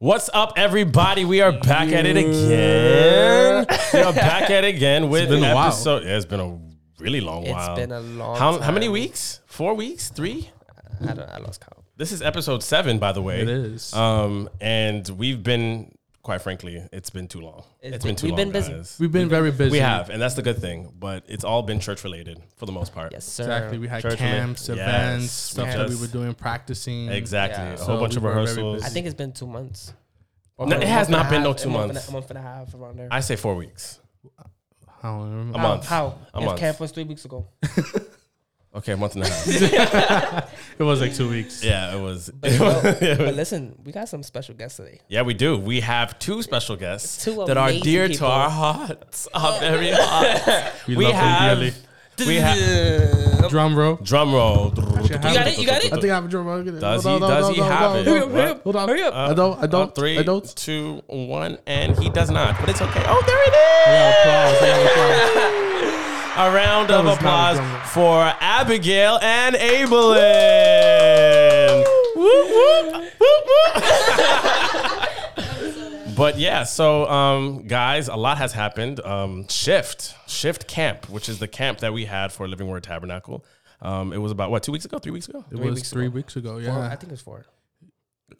[0.00, 1.24] What's up, everybody?
[1.24, 3.66] We are back at it again.
[3.92, 5.66] We are back at it again with been a while.
[5.68, 6.04] episode.
[6.04, 6.58] Yeah, it's been a
[7.02, 7.74] really long It's while.
[7.76, 8.92] been a long how, how many time.
[8.92, 9.40] weeks?
[9.46, 10.08] Four weeks?
[10.10, 10.50] Three?
[11.00, 11.28] I don't.
[11.28, 11.84] I lost count.
[11.96, 13.40] This is episode seven, by the way.
[13.40, 13.92] It is.
[13.92, 15.92] Um, and we've been,
[16.22, 17.64] quite frankly, it's been too long.
[17.80, 18.72] It's it's been been- too we've long, been busy.
[18.72, 18.96] guys.
[19.00, 19.70] We've been very busy.
[19.70, 20.92] We have, and that's the good thing.
[20.98, 23.12] But it's all been church related for the most part.
[23.12, 23.44] Yes, sir.
[23.44, 23.78] Exactly.
[23.78, 24.82] We had Church camps, related.
[24.88, 27.08] events, Yes, stuff we that we were doing, practicing.
[27.08, 27.62] Exactly.
[27.64, 27.72] Yeah.
[27.74, 28.84] A So whole bunch of we were very rehearsals.
[28.84, 29.92] I think it's been two months.
[30.60, 32.08] No, it has not a been no two a month months.
[32.08, 33.08] A, a month and a half around there.
[33.10, 34.00] I say four weeks.
[35.00, 35.58] I don't remember.
[35.58, 35.86] A month.
[35.86, 36.18] How?
[36.34, 36.58] A if month.
[36.58, 37.46] camp was three weeks ago.
[38.74, 40.54] Okay, a month and a half.
[40.78, 41.64] It was like two weeks.
[41.64, 42.30] yeah, it was.
[42.30, 42.80] But, you know,
[43.18, 45.00] but listen, we got some special guests today.
[45.08, 45.56] Yeah, we do.
[45.58, 48.28] We have two special guests Two that are dear people.
[48.28, 50.86] to our hearts, our very hearts.
[50.86, 51.72] We, we love have, them
[52.26, 53.96] we have Drum roll.
[53.96, 54.72] drum roll.
[54.76, 55.58] You got it?
[55.58, 55.92] You got it?
[55.92, 56.62] I think I have a drum roll.
[56.62, 57.28] Does Hold he?
[57.28, 57.98] Does hold he on, have it?
[57.98, 58.88] on, Hurry up, hurry up, Hold on.
[58.88, 59.14] hurry up.
[59.14, 59.58] I don't.
[59.58, 59.94] I Uh, don't.
[59.94, 60.56] three, I don't.
[60.56, 62.58] two, one, and he does not.
[62.60, 63.02] But it's okay.
[63.06, 63.86] Oh, there it is.
[63.86, 64.14] I is.
[64.14, 64.62] got applause.
[64.62, 65.67] I got applause.
[66.40, 70.18] A round That of was not a applause for Abigail and Abilynn.
[76.16, 78.98] But yeah, so um, guys, a lot has happened.
[79.06, 83.44] Um, Shift, Shift Camp, which is the camp that we had for Living Word Tabernacle.
[83.80, 85.44] Um, it was about what two weeks ago, three weeks ago.
[85.48, 86.10] It Three was weeks tee ago.
[86.10, 86.50] weeks ago.
[86.54, 86.86] Four, Yeah.
[86.86, 87.46] I think it was four.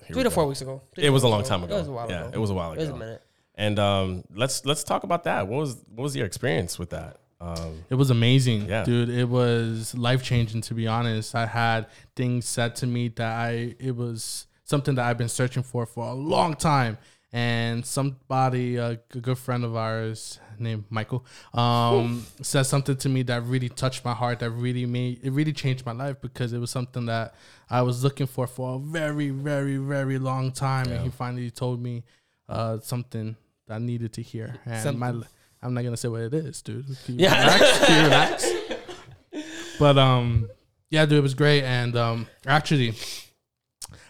[0.06, 0.30] Here Three to go.
[0.30, 0.82] four weeks ago.
[0.92, 1.76] Three It was a long weeks time ago.
[1.76, 2.30] It was a while yeah, ago.
[2.34, 2.80] it was a while ago.
[2.80, 3.22] It was a minute.
[3.54, 5.46] And um, let's let's talk about that.
[5.46, 7.18] What was what was your experience with that?
[7.40, 8.84] Um, It was amazing, Yeah.
[8.84, 9.08] dude.
[9.10, 10.60] It was life changing.
[10.62, 11.86] To be honest, I had
[12.16, 16.06] things said to me that I it was something that I've been searching for for
[16.08, 16.98] a long time.
[17.30, 23.42] And somebody, a good friend of ours named Michael, um, said something to me that
[23.44, 24.38] really touched my heart.
[24.38, 27.34] That really made it really changed my life because it was something that
[27.68, 30.88] I was looking for for a very, very, very long time.
[30.90, 32.02] And he finally told me
[32.48, 34.56] uh, something that I needed to hear.
[34.64, 34.98] And Something.
[35.20, 35.26] my
[35.62, 36.86] I'm not gonna say what it is, dude.
[37.04, 37.40] Can you Yeah.
[37.40, 37.86] relax?
[37.86, 38.46] Can you relax?
[39.78, 40.48] But um,
[40.90, 41.62] yeah, dude, it was great.
[41.62, 42.94] And um, actually,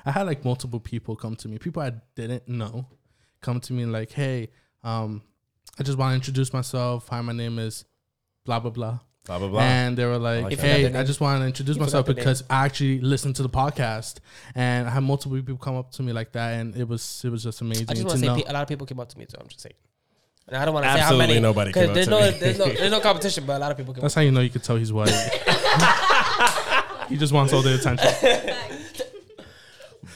[0.06, 2.87] I had like multiple people come to me, people I didn't know,
[3.43, 4.49] come to me like, "Hey,
[4.83, 5.21] um,
[5.78, 7.09] I just want to introduce myself.
[7.09, 7.84] Hi, my name is
[8.47, 9.61] blah blah blah." blah blah blah.
[9.61, 10.67] And they were like, like that.
[10.67, 13.01] You forgot "Hey, I just want to introduce You myself forgot their because I actually
[13.01, 14.21] listened to the podcast,
[14.55, 17.28] and I had multiple people come up to me like that, and it was it
[17.31, 18.43] was just amazing I just want to say know.
[18.49, 19.37] a lot of people came up to me too.
[19.39, 19.75] I'm just saying.
[20.48, 21.41] And I don't want to say how Absolutely many.
[21.41, 22.31] nobody came up there's to no, me.
[22.31, 24.20] There's no, there's no competition, but a lot of people came That's up.
[24.20, 25.10] how you know you could tell he's white.
[27.09, 28.54] he just wants all the attention.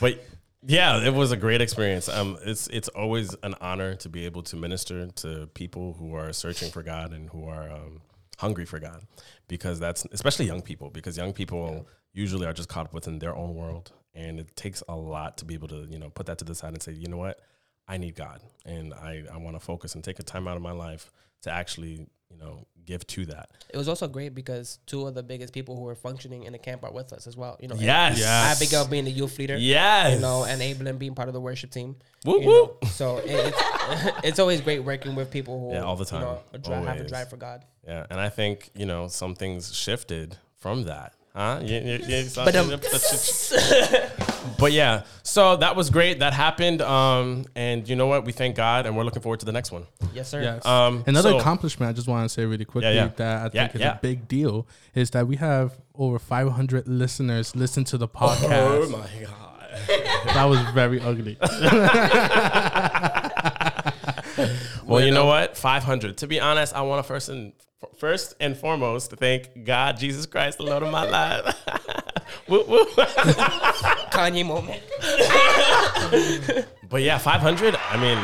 [0.01, 0.25] but
[0.67, 2.09] yeah, it was a great experience.
[2.09, 6.33] Um, it's it's always an honor to be able to minister to people who are
[6.33, 8.01] searching for God and who are um,
[8.39, 9.03] hungry for God,
[9.49, 13.37] because that's especially young people, because young people usually are just caught up within their
[13.37, 16.39] own world, and it takes a lot to be able to you know put that
[16.39, 17.41] to the side and say, you know what,
[17.89, 20.63] I need God, and I I want to focus and take a time out of
[20.63, 21.11] my life
[21.43, 23.49] to actually you know give to that.
[23.73, 26.59] It was also great because two of the biggest people who were functioning in the
[26.59, 27.57] camp are with us as well.
[27.61, 28.57] You know, Yes, Yes.
[28.57, 29.57] Abigail being the youth leader.
[29.57, 31.95] yes, You know, and Abilynn being part of the worship team.
[32.25, 32.49] Whoop, know.
[32.49, 32.85] whoop.
[32.87, 36.35] So it, it's it's always great working with people who Yeah, all the You know,
[36.35, 36.39] time.
[36.55, 37.65] a dri- have a drive for God.
[37.87, 41.61] Yeah, and I think you know some things shifted from that, huh?
[41.63, 42.23] Yeah, yeah, yeah,
[44.59, 46.19] But, yeah, so that was great.
[46.21, 48.25] That happened, um, and you know what?
[48.25, 49.87] We thank God, and we're looking forward to the next one.
[50.13, 50.43] Yes, sir.
[50.43, 50.65] Yes.
[50.67, 53.09] Um, Another so- accomplishment I just want to say really quickly yeah.
[53.17, 53.97] that I Yeah, think is yeah.
[53.97, 58.51] a big deal is that we have over 500 listeners listen to the podcast.
[58.51, 59.39] Oh my God!
[60.35, 61.39] that was very ugly.
[64.85, 65.57] Well, you know what?
[65.57, 66.19] Five hundred.
[66.19, 67.53] To be honest, I want to first and
[67.97, 71.57] first and foremost thank God, Jesus Christ, the Lord of my life.
[72.49, 72.85] Woo, woo.
[74.11, 74.83] Kanye moment.
[76.91, 77.77] but yeah, five hundred.
[77.91, 78.19] I mean,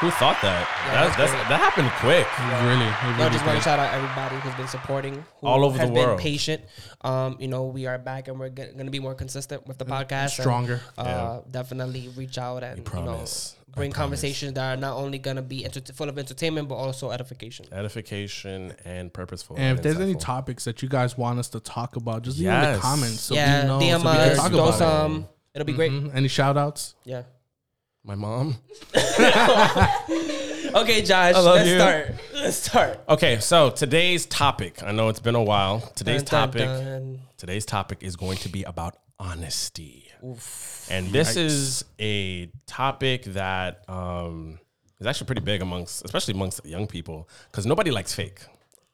[0.00, 0.66] who thought that?
[0.86, 2.26] Yeah, that, that's that's, that happened quick.
[2.64, 5.64] really, it I really just want to shout out everybody who's been supporting, who All
[5.64, 6.20] over has the been world.
[6.20, 6.62] patient.
[7.02, 9.84] Um, you know, we are back and we're going to be more consistent with the
[9.84, 10.22] podcast.
[10.22, 10.80] and, Stronger.
[10.98, 13.24] uh, Definitely reach out and you know,
[13.74, 17.10] bring conversations that are not only going to be enter- full of entertainment but also
[17.10, 17.66] edification.
[17.70, 19.56] Edification and purposeful.
[19.58, 22.48] And if there's any topics that you guys want us to talk about, just leave
[22.48, 23.78] in the comments so yeah, we know.
[23.78, 24.78] DM so we can talk about it.
[24.78, 25.28] some.
[25.54, 25.92] It'll be great.
[25.92, 26.14] Mhm.
[26.14, 26.94] Any shout outs?
[27.04, 27.22] Yeah.
[28.04, 28.56] My mom.
[30.72, 31.34] Okay, Josh.
[31.34, 31.76] love Let's you.
[31.78, 32.14] start.
[32.32, 33.00] Let's start.
[33.08, 34.82] Okay, so today's topic.
[34.84, 35.80] I know it's been a while.
[35.96, 36.84] Today's Dun, dun, topic.
[36.84, 37.20] dun.
[37.38, 40.08] Today's topic is going to be about honesty.
[40.90, 44.60] And this is a topic that um,
[45.00, 48.40] is actually pretty big amongst, especially amongst young people, because nobody likes fake.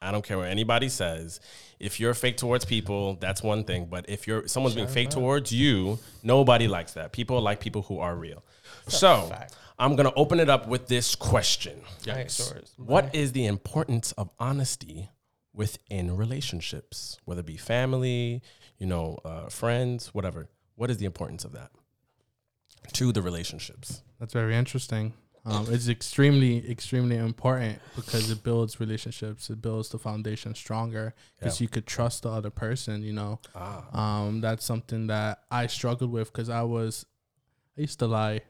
[0.01, 1.39] I don't care what anybody says.
[1.79, 3.85] If you're fake towards people, that's one thing.
[3.85, 7.11] But if you're someone's being fake towards you, nobody likes that.
[7.11, 8.43] People like people who are real.
[8.87, 9.55] So fact.
[9.79, 12.71] I'm gonna open it up with this question: Alright, Soros.
[12.77, 15.09] What is the importance of honesty
[15.53, 18.41] within relationships, whether it be family,
[18.77, 20.49] you know, uh, friends, whatever?
[20.75, 21.71] What is the importance of that
[22.93, 24.01] to the relationships?
[24.19, 25.13] That's very interesting.
[25.45, 29.49] Um, it's extremely, extremely important because it builds relationships.
[29.49, 31.65] It builds the foundation stronger because Yeah.
[31.65, 33.01] you could trust the other person.
[33.01, 37.05] You know, Ah, um, that's something that I struggled with because I was,
[37.77, 38.41] I used to lie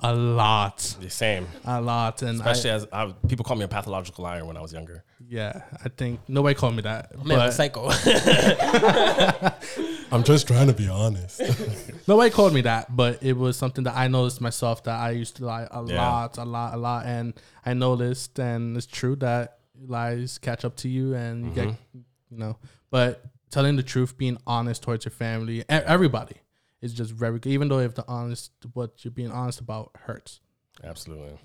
[0.00, 1.46] a lot, the same.
[1.64, 4.60] a lot, and I, Especially as I, people call me a pathological liar when I
[4.60, 5.04] was younger.
[5.26, 7.90] yeah, I think nobody called me that, Man, I'm but psycho.
[10.12, 11.40] I'm just trying to be honest.
[12.08, 15.36] Nobody called me that, but it was something that I noticed myself that I used
[15.36, 16.00] to lie a Yeah.
[16.08, 17.34] lot, a lot, a lot, and
[17.66, 19.58] I noticed, and it's true that
[19.88, 21.98] lies catch up to you, and you get, Mm-hmm.
[22.30, 22.56] you know.
[22.90, 26.36] But telling the truth, being honest towards your family, e- everybody,
[26.84, 27.50] is just very good.
[27.50, 30.40] Even though if the honest, what you're being honest about hurts.
[30.84, 31.38] Absolutely.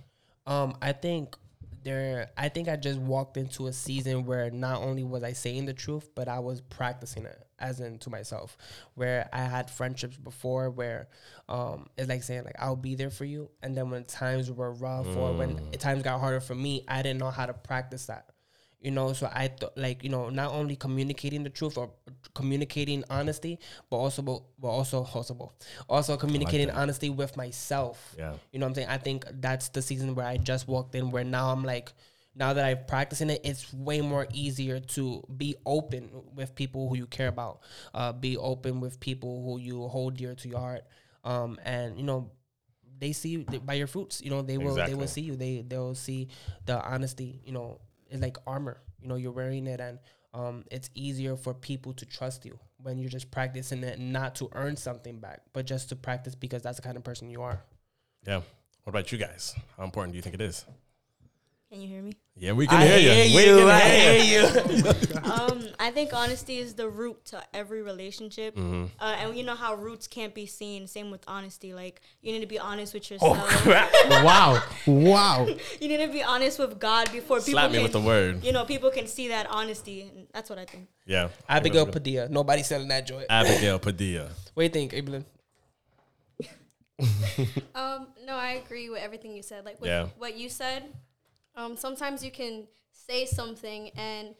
[0.45, 1.37] Um, I think
[1.83, 2.29] there.
[2.37, 5.73] I think I just walked into a season where not only was I saying the
[5.73, 8.57] truth, but I was practicing it, as in to myself.
[8.95, 11.07] Where I had friendships before, where
[11.47, 14.73] um, it's like saying like I'll be there for you, and then when times were
[14.73, 18.25] rough or when times got harder for me, I didn't know how to practice that.
[18.81, 21.91] You know, so I thought like you know not only communicating the truth or
[22.33, 23.59] communicating honesty,
[23.89, 25.51] but also but also also
[25.89, 26.77] also communicating that.
[26.77, 28.15] honesty with myself.
[28.17, 28.33] Yeah.
[28.51, 28.87] You know what I'm saying?
[28.87, 31.91] I think that's the season where I just walked in where now I'm like
[32.35, 36.95] now that I've practicing it, it's way more easier to be open with people who
[36.95, 37.59] you care about.
[37.93, 40.83] Uh, be open with people who you hold dear to your heart.
[41.25, 42.31] Um, and you know,
[42.97, 44.21] they see you by your fruits.
[44.21, 45.35] You know, they will they will see you.
[45.35, 46.29] They they'll see
[46.65, 47.41] the honesty.
[47.43, 47.79] You know,
[48.09, 48.81] it's like armor.
[49.01, 49.99] You know, you're wearing it and
[50.33, 54.49] um, it's easier for people to trust you when you're just practicing it not to
[54.53, 57.61] earn something back, but just to practice because that's the kind of person you are.
[58.27, 58.41] Yeah.
[58.83, 59.55] What about you guys?
[59.77, 60.65] How important do you think it is?
[61.71, 62.13] Can you hear me?
[62.35, 63.35] Yeah, we can hear you.
[63.35, 65.19] We can hear you.
[65.31, 68.55] um, I think honesty is the root to every relationship.
[68.55, 68.85] Mm-hmm.
[68.99, 70.87] Uh, and you know how roots can't be seen.
[70.87, 71.73] Same with honesty.
[71.75, 73.37] Like you need to be honest with yourself.
[73.39, 74.23] Oh, yourself.
[74.23, 75.45] wow, wow.
[75.79, 77.83] you need to be honest with God before people Slap me can.
[77.83, 78.43] with the word.
[78.43, 80.87] you know, people can see that honesty, and that's what I think.
[81.05, 81.29] Yeah.
[81.47, 82.29] Abigail Padilla.
[82.29, 83.27] Nobody selling that joint.
[83.29, 84.29] Abigail Padilla.
[84.55, 85.25] What do you think, Abilynn?
[87.75, 89.65] Um, no, I agree with everything you said.
[89.65, 90.07] Like with Yeah.
[90.17, 90.83] what you said,
[91.55, 94.35] um, sometimes you can say something and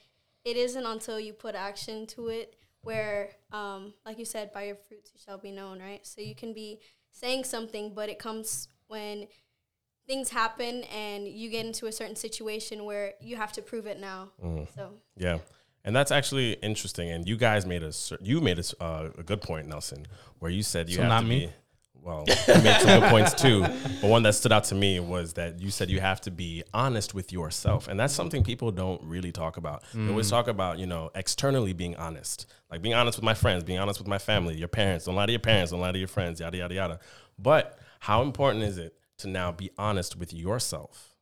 [0.46, 4.76] it isn't until you put action to it where, um, like you said, by your
[4.76, 6.06] fruits you shall be known, right?
[6.06, 6.80] So you can be
[7.12, 9.28] saying something, but it comes when
[10.08, 14.00] things happen and you get into a certain situation where you have to prove it
[14.00, 14.30] now.
[14.76, 15.40] So Yeah.
[15.86, 17.10] And that's actually interesting.
[17.10, 17.92] And you guys made a
[18.22, 20.06] you made a, s- uh, a good point, Nelson,
[20.40, 21.40] where you said you So have not to me?
[21.48, 21.52] be.
[22.02, 23.62] Well, you made some good points too.
[23.62, 26.64] But one that stood out to me was that you said you have to be
[26.74, 29.84] honest with yourself, and that's something people don't really talk about.
[29.94, 30.10] They Mm.
[30.10, 33.80] always talk about you know externally being honest, like being honest with my friends, being
[33.80, 35.06] honest with my family, your parents.
[35.06, 35.72] Don't lie to your parents.
[35.72, 36.40] Don't lie to your friends.
[36.40, 37.00] Yada yada yada.
[37.38, 41.16] But how important is it to now be honest with yourself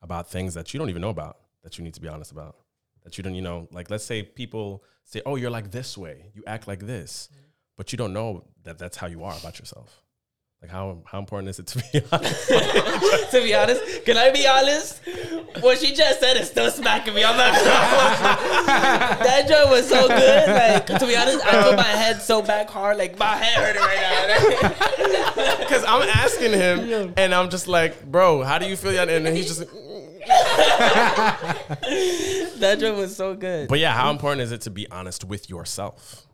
[0.00, 2.56] about things that you don't even know about that you need to be honest about?
[3.04, 6.30] that you don't, you know, like let's say people say, "Oh, you're like this way,
[6.34, 7.30] you act like this,"
[7.78, 10.02] but you don't know that that's how you are about yourself.
[10.60, 12.48] Like how how important is it to be honest?
[13.30, 15.00] to be honest, can I be honest?
[15.60, 17.22] What she just said is still smacking me.
[17.24, 17.52] I'm not
[19.22, 20.48] That joke was so good.
[20.48, 23.82] Like to be honest, I put my head so back hard, like my head hurting
[23.82, 24.00] right
[24.58, 25.58] now.
[25.60, 29.36] Because I'm asking him, and I'm just like, "Bro, how do you feel?" And then
[29.36, 29.60] he's just.
[29.60, 29.70] like,
[32.58, 33.68] that joke was so good.
[33.68, 36.27] But yeah, how important is it to be honest with yourself?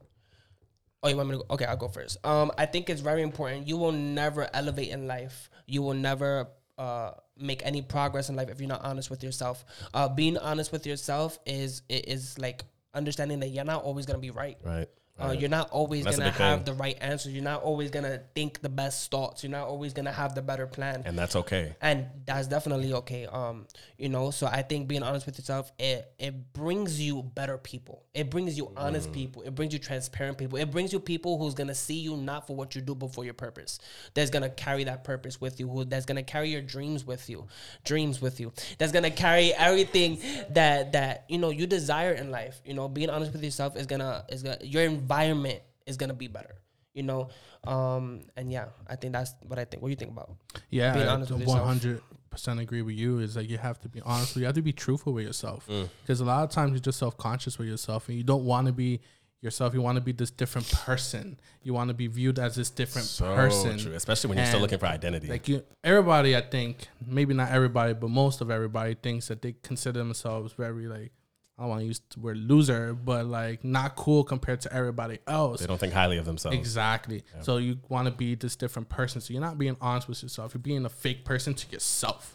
[1.05, 1.55] Oh, you want me to go?
[1.55, 2.17] Okay, I'll go first.
[2.25, 3.69] Um, I think it's very important.
[3.69, 5.51] You will never elevate in life.
[5.67, 9.65] You will never uh make any progress in life if you're not honest with yourself.
[9.93, 14.31] Uh, being honest with yourself is is like understanding that you're not always gonna be
[14.31, 14.57] right.
[14.65, 14.89] Right.
[15.21, 15.41] Uh, right.
[15.41, 16.65] you're not always gonna have thing.
[16.65, 17.33] the right answers.
[17.33, 19.45] You're not always gonna think the best thoughts.
[19.45, 21.03] You're not always gonna have the better plan.
[21.05, 21.75] and that's okay.
[21.81, 23.67] and that's definitely okay um
[23.99, 28.03] you know so i think being honest with yourself it it brings you better people
[28.15, 31.55] it brings you honest people it brings you transparent people it brings you people who's
[31.55, 33.79] gonna see you not for what you do but for your purpose
[34.15, 37.47] that's gonna carry that purpose with you who that's gonna carry your dreams with you
[37.85, 40.19] dreams with you that's gonna carry everything
[40.51, 43.87] that that you know you desire in life you know being honest with yourself is
[43.87, 46.57] gonna is gonna your environment is gonna be better
[46.99, 47.29] you know
[47.75, 48.05] um
[48.37, 50.31] and yeah i think that's what i think what do you think about
[50.71, 51.59] Yeah, Being I honest with yourself.
[51.61, 53.11] one hundred percent agree with you.
[53.21, 54.35] Is like you have to be honest.
[54.37, 55.89] You have to be truthful with yourself Mm.
[56.03, 58.67] because a lot of times you're just self conscious with yourself, and you don't want
[58.67, 59.01] to be
[59.41, 59.73] yourself.
[59.77, 61.39] You want to be this different person.
[61.63, 63.79] You want to be viewed as this different So person.
[63.79, 65.29] true, especially when you're still looking for identity.
[65.29, 69.53] Like you, everybody, I think maybe not everybody, but most of everybody thinks that they
[69.63, 71.13] consider themselves very like
[71.57, 75.19] I don't want to use the word loser, but like not cool compared to everybody
[75.29, 75.61] else.
[75.61, 76.57] they don't think highly of themselves.
[76.59, 77.23] Exactly.
[77.43, 79.21] So you want to be this different person.
[79.21, 80.53] So you're not being honest with yourself.
[80.55, 82.35] You're being a fake person to yourself.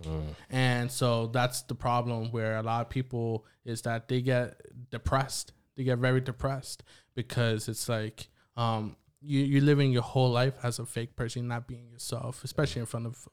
[0.50, 5.52] And so that's the problem where a lot of people is that they get depressed.
[5.76, 6.84] They get very depressed
[7.14, 11.68] because it's like um you you're living your whole life as a fake person, not
[11.68, 13.28] being yourself, especially in front of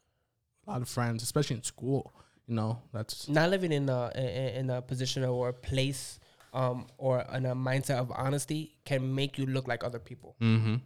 [0.66, 2.12] a lot of friends, especially in school.
[2.46, 6.20] You know, that's not living in a in in a position or a place
[6.54, 10.36] um, or in a mindset of honesty can make you look like other people.
[10.40, 10.76] mm-hmm.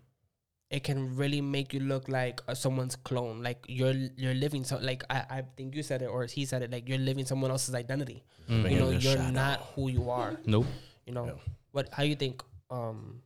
[0.71, 3.43] It can really make you look like uh, someone's clone.
[3.43, 6.63] Like you're you're living so like I, I think you said it or he said
[6.63, 6.71] it.
[6.71, 8.23] Like you're living someone else's identity.
[8.49, 9.31] Living You know, you're shadow.
[9.33, 10.39] not who you are.
[10.47, 10.67] Nope.
[11.07, 11.33] You know Yeah.
[11.73, 11.89] what?
[11.93, 12.43] How you think?
[12.71, 13.21] Um,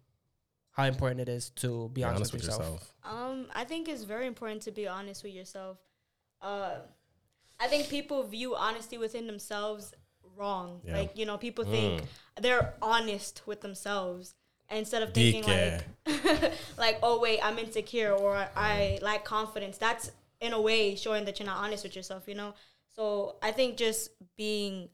[0.70, 2.92] how important it is to be, Be honest, with yourself.
[3.04, 5.76] Um, I think it's very important to be honest with yourself.
[6.40, 6.78] Uh,
[7.60, 9.94] I think people view honesty within themselves
[10.36, 10.80] wrong.
[10.84, 10.98] Yeah.
[10.98, 11.70] Like you know, people Mm.
[11.70, 12.02] think
[12.40, 14.34] they're honest with themselves
[14.70, 15.84] instead of thinking like,
[16.78, 19.78] like, oh wait, I'm insecure or I, I lack confidence.
[19.78, 22.24] That's in a way showing that you're not honest with yourself.
[22.26, 22.54] You know.
[22.96, 24.88] So I think just being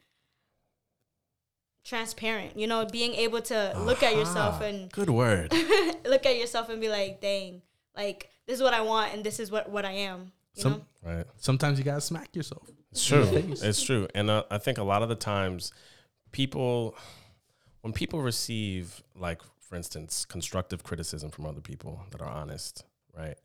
[1.84, 5.52] transparent, you know, being able to look at yourself and Good word.
[6.04, 7.62] look at yourself and be like, dang,
[7.96, 10.32] like this is what I want and this is what, what I am.
[10.54, 11.14] You Some- know?
[11.16, 11.26] right.
[11.36, 12.68] Sometimes you gotta smack yourself.
[12.92, 13.22] It's true.
[13.32, 14.08] It's true.
[14.14, 15.72] And uh, I think a lot of the times,
[16.32, 16.96] people,
[17.82, 22.84] when people receive, like, for instance, constructive criticism from other people that are honest,
[23.16, 23.36] right?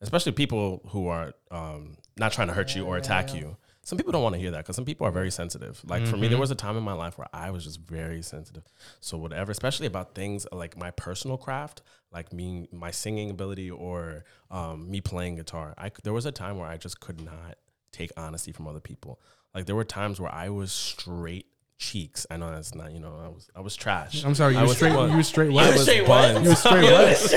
[0.00, 3.56] Especially people who are um, not trying to hurt you or attack you.
[3.82, 5.82] Some people don't want to hear that because some people are very sensitive.
[5.84, 8.22] Like for me, there was a time in my life where I was just very
[8.22, 8.64] sensitive.
[9.00, 11.82] So whatever, especially about things like my personal craft,
[12.14, 15.74] like me, my singing ability, or um, me playing guitar.
[15.76, 17.56] I c- there was a time where I just could not
[17.92, 19.20] take honesty from other people.
[19.54, 22.24] Like there were times where I was straight cheeks.
[22.30, 24.24] I know that's not, you know, I was I was trash.
[24.24, 24.92] I'm sorry, you I were was straight.
[24.94, 25.50] bun- You were straight.
[25.50, 25.72] I What?
[25.74, 26.42] was straight buns.
[26.44, 26.84] You were straight.
[26.84, 27.34] What?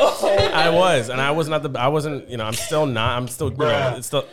[0.52, 1.70] I was, and I was not the.
[1.78, 2.28] I wasn't.
[2.28, 3.16] You know, I'm still not.
[3.16, 3.50] I'm still.
[3.52, 4.22] You know, it's still.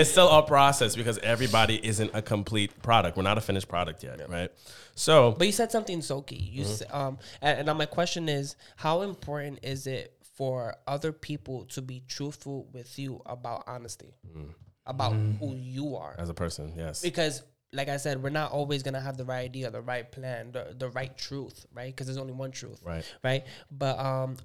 [0.00, 3.16] it's still a process because everybody isn't a complete product.
[3.16, 4.50] We're not a finished product yet, right?
[4.94, 6.36] So, But you said something so key.
[6.36, 6.72] You Mm-hmm.
[6.72, 11.64] s um, and, and now my question is, how important is it for other people
[11.66, 14.14] to be truthful with you about honesty,
[14.86, 16.14] about who you are?
[16.16, 16.22] Mm.
[16.22, 19.44] as a person, yes, Because, like I said, we're not always gonna have the right
[19.44, 21.86] idea, the right plan, the, the right truth, right?
[21.86, 23.04] Because there's only one truth, right.
[23.22, 23.44] right?
[23.70, 24.36] But um,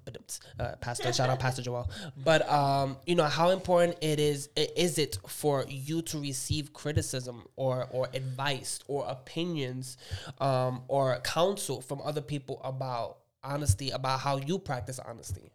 [0.60, 1.90] uh, Pastor, shout out Pastor Joel.
[2.24, 4.50] But um, you know how important it is.
[4.56, 9.98] Is it for you to receive criticism or or advice or opinions,
[10.40, 15.52] um, or counsel from other people about honesty, about how you practice honesty?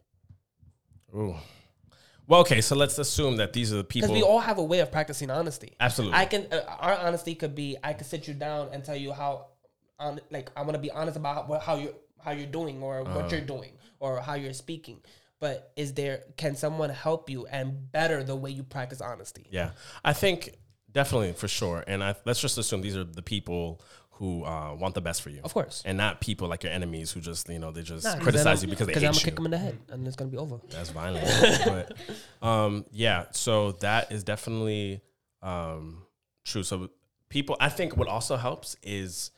[1.15, 1.35] Ooh.
[2.27, 4.09] Well, okay, so let's assume that these are the people.
[4.09, 5.75] Because we all have a way of practicing honesty.
[5.79, 6.17] Absolutely.
[6.17, 6.47] I can.
[6.51, 7.77] Uh, our honesty could be.
[7.83, 9.47] I could sit you down and tell you how,
[9.99, 13.01] on like I want to be honest about how, how you how you're doing or
[13.01, 13.19] Uh-huh.
[13.19, 15.01] what you're doing or how you're speaking.
[15.39, 16.23] But is there?
[16.37, 19.47] Can someone help you and better the way you practice honesty?
[19.49, 19.71] Yeah,
[20.05, 20.55] I think
[20.91, 21.83] definitely for sure.
[21.87, 23.81] And I, let's just assume these are the people
[24.21, 25.81] who uh, want the best for you, Of course.
[25.83, 28.61] and not people like your enemies who just you know they just Nah, 'cause criticize
[28.63, 29.25] you because they Cuz I'm gonna you.
[29.25, 30.57] kick them in the head and it's gonna be over.
[30.69, 31.25] That's violent.
[31.65, 35.01] but um, yeah, so that is definitely
[35.41, 36.03] um,
[36.45, 36.61] true.
[36.61, 36.91] So
[37.29, 39.31] people, I think what also helps is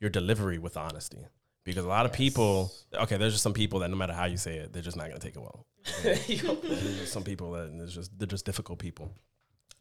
[0.00, 1.24] your delivery with honesty.
[1.64, 4.36] Because a lot of people, okay, there's just some people that no matter how you
[4.36, 5.66] say it, they're just not gonna take it well.
[6.02, 9.10] There's just some people that it's just they're just difficult people.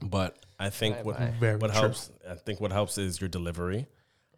[0.01, 1.33] But I think what Bye-bye.
[1.39, 1.81] Very what true.
[1.81, 3.87] helps, I think what helps is your delivery.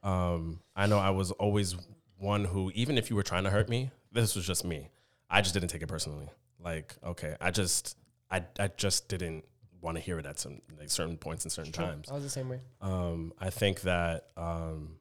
[0.04, 1.76] Um, I know I was always
[2.18, 4.90] one who, even if you were trying to hurt me, this was just me.
[5.30, 6.30] I just didn't take it personally.
[6.60, 7.98] Like, okay, I just,
[8.32, 9.46] I, I just didn't
[9.82, 12.10] want to hear it at some like certain points and certain times.
[12.10, 12.60] I was the same way.
[12.82, 14.96] Um, I think that um,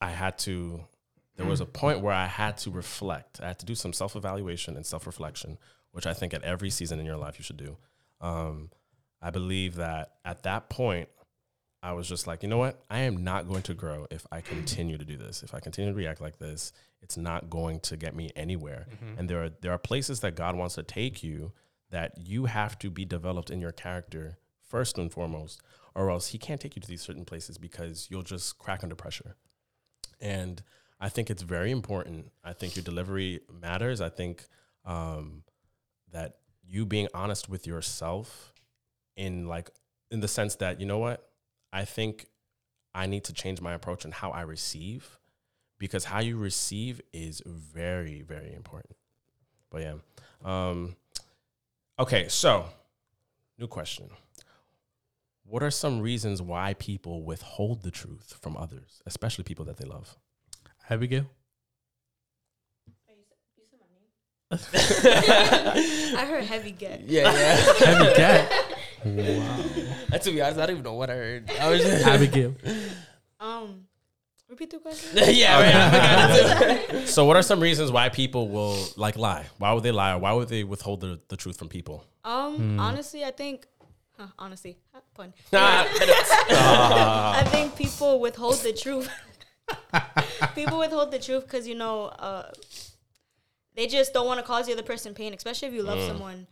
[0.00, 0.84] I had to.
[1.36, 3.40] There was a point where I had to reflect.
[3.42, 5.58] I had to do some self evaluation and self reflection,
[5.90, 7.76] which I think at every season in your life you should do.
[8.20, 8.70] Um,
[9.20, 11.08] I believe that at that point,
[11.84, 12.82] I was just like, you know what?
[12.88, 15.42] I am not going to grow if I continue to do this.
[15.42, 16.72] If I continue to react like this,
[17.02, 18.86] it's not going to get me anywhere.
[19.18, 21.52] And there are there are places that God wants to take you
[21.90, 25.60] that you have to be developed in your character first and foremost,
[25.94, 28.94] or else He can't take you to these certain places because you'll just crack under
[28.94, 29.36] pressure.
[30.22, 30.62] And
[30.98, 32.32] I think it's very important.
[32.42, 34.00] I think your delivery matters.
[34.00, 34.46] I think
[34.86, 35.42] um,
[36.12, 38.54] that you being honest with yourself
[39.18, 39.68] in like
[40.10, 41.28] in the sense that you know what
[41.74, 42.26] I think
[42.94, 45.18] I need to change my approach and how I receive
[45.78, 48.96] because how you receive is very, very important.
[49.70, 49.94] But yeah.
[50.44, 50.94] Um,
[51.98, 52.66] okay, so
[53.58, 54.08] new question.
[55.44, 59.84] What are some reasons why people withhold the truth from others, especially people that they
[59.84, 60.16] love?
[60.88, 61.26] Abigail.
[64.52, 67.00] I heard heavy get.
[67.08, 67.56] Yeah, yeah.
[67.84, 68.63] Heavy cat.
[69.04, 71.50] Uh, to be honest, I don't even know what I heard.
[71.60, 72.54] I was just Abigail.
[73.38, 73.86] Um,
[74.48, 75.18] repeat the question.
[75.34, 77.08] yeah, right.
[77.08, 79.46] So, what are some reasons why people will like lie?
[79.58, 80.12] Why would they lie?
[80.12, 82.04] Or why would they withhold the, the truth from people?
[82.24, 83.66] Um, honestly, I think,
[84.18, 85.34] huh, honestly, huh, pun.
[85.52, 89.10] I think people withhold the truth.
[90.54, 92.50] people withhold the truth because you know, uh,
[93.74, 96.46] they just don't want to cause the other person pain, especially if you love someone.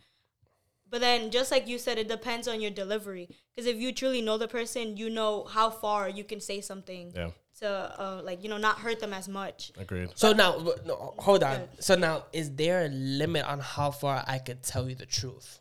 [0.93, 3.27] But then, just like you said, it depends on your delivery.
[3.55, 7.11] Because if you truly know the person, you know how far you can say something
[7.15, 7.31] Yeah,
[7.61, 9.71] to, uh, like you know, not hurt them as much.
[9.75, 10.11] agreed.
[10.13, 10.51] So now,
[10.85, 11.61] no, hold on.
[11.61, 11.69] Good.
[11.79, 15.59] So now, is there a limit on how far I could tell you the truth?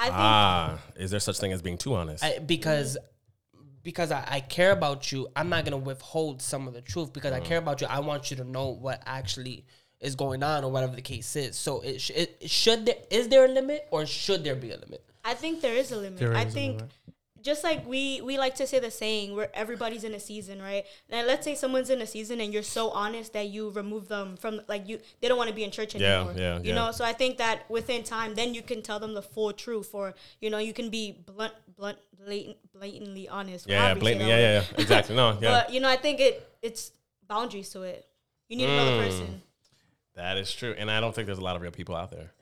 [0.00, 2.24] I think Ah, is there such thing as being too honest?
[2.24, 2.98] I, because
[3.84, 7.32] because I, I care about you, I'm not gonna withhold some of the truth because
[7.32, 7.86] I care about you.
[7.86, 9.64] I want you to know what actually
[10.06, 11.56] is going on or whatever the case is.
[11.66, 14.70] So it, sh- it it should there is there a limit or should there be
[14.70, 15.02] a limit?
[15.32, 16.18] I think there is a limit.
[16.20, 16.92] There I is a think limit.
[17.50, 20.84] just like we we like to say the saying where everybody's in a season, right?
[21.14, 24.36] Now let's say someone's in a season and you're so honest that you remove them
[24.42, 26.34] from like you they don't want to be in church Yeah, anymore.
[26.44, 26.74] yeah, You yeah.
[26.78, 29.90] know, so I think that within time then you can tell them the full truth
[30.00, 33.62] or you know, you can be blunt blunt blatant blatantly honest.
[33.68, 35.14] yeah, yeah, however you say Yeah, yeah, yeah, exactly.
[35.22, 36.92] No, yeah, But you know, I think it it's
[37.26, 38.06] boundaries to it.
[38.48, 38.96] You need to know Mm.
[38.96, 39.42] the person.
[40.16, 40.74] That is true.
[40.76, 42.32] And I don't think there's a lot of real people out there.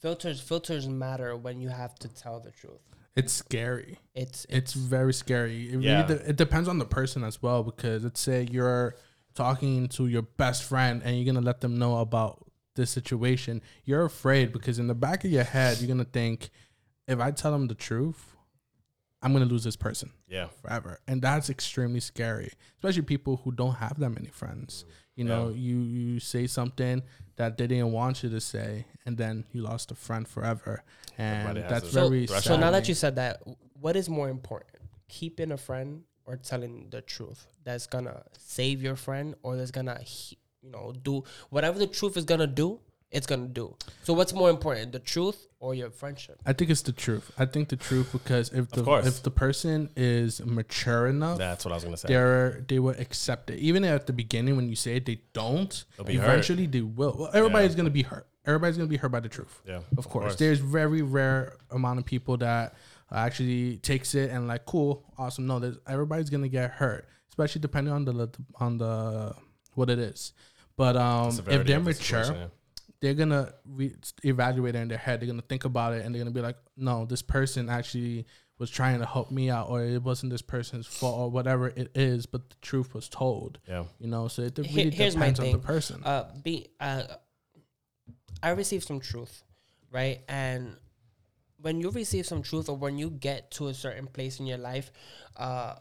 [0.00, 2.80] Filters filters matter when you have to tell the truth.
[3.16, 3.98] It's scary.
[4.14, 5.68] It's It's very scary.
[5.72, 6.02] It Yeah.
[6.06, 8.94] really de- it depends on the person as well because let's say you're
[9.34, 13.62] talking to your best friend and you're gonna let them know about this situation.
[13.84, 16.50] You're afraid because in the back of your head you're gonna think,
[17.08, 18.36] if I tell them the truth,
[19.22, 22.52] I'm gonna lose this person Yeah, forever, and that's extremely scary.
[22.76, 24.84] Especially people who don't have that many friends.
[25.16, 27.02] You know, you you say something
[27.36, 30.82] that they didn't want you to say, and then you lost a friend forever,
[31.18, 32.26] and that's a so, very.
[32.26, 33.42] so now that you said that,
[33.80, 34.72] what is more important?
[35.08, 39.98] Keeping a friend or telling the truth that's gonna save your friend or that's gonna
[40.02, 42.80] he- you know do whatever the truth is gonna do
[43.16, 43.66] it's gonna do
[44.06, 47.26] so what's more important the truth or your friendship I think it's the truth.
[47.38, 51.72] I think the truth because if the if the person is mature enough, that's what
[51.72, 52.08] I was gonna say.
[52.08, 53.58] they're they will accept it.
[53.58, 55.72] Even at the beginning when you say it, they don't.
[55.96, 56.14] They'll hurt.
[56.24, 57.14] eventually they will.
[57.18, 57.78] Well, everybody's Yeah.
[57.78, 58.26] gonna be hurt.
[58.44, 59.54] Everybody's gonna be hurt by the truth.
[59.66, 60.36] Yeah, Of course.
[60.36, 62.74] There's very rare amount of people that
[63.10, 65.46] actually takes it and like cool, awesome.
[65.46, 68.28] No, there's everybody's gonna get hurt, especially depending on the
[68.60, 69.34] on the
[69.74, 70.32] what it is.
[70.76, 72.46] But um, if they're of the mature, situation, yeah.
[73.00, 75.20] They're gonna re- evaluate it in their head.
[75.20, 78.26] They're gonna think about it, and they're gonna be like, "No, this person actually
[78.58, 81.90] was trying to help me out, or it wasn't this person's fault, or whatever it
[81.94, 83.84] is." But the truth was told, Yeah.
[83.98, 84.28] you know.
[84.28, 85.60] So it Here- really here's my depends on the thing.
[85.60, 86.04] person.
[86.04, 87.02] uh be uh
[88.42, 89.42] i received some truth
[89.90, 90.76] right and
[91.62, 94.58] when you receive some truth or when you get to a certain place in your
[94.58, 94.90] life
[95.36, 95.74] uh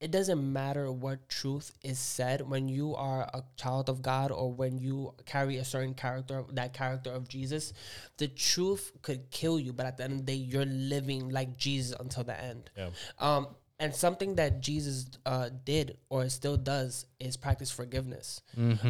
[0.00, 4.50] it doesn't matter what truth is said when you are a child of God or
[4.50, 7.74] when you carry a certain character, that character of Jesus,
[8.16, 11.58] the truth could kill you, but at the end of the day, you're living like
[11.58, 12.70] Jesus until the end.
[12.76, 12.88] Yeah.
[13.18, 18.42] Um, and something that Jesus uh, did or still does is practice forgiveness.